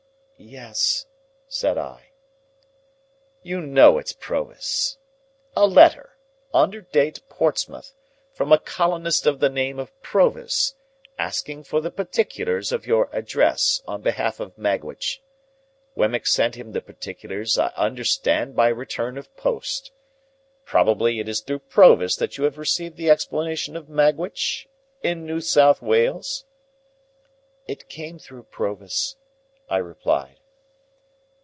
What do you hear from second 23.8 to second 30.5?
Magwitch—in New South Wales?" "It came through Provis," I replied.